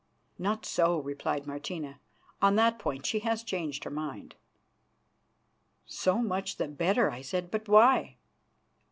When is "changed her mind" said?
3.43-4.33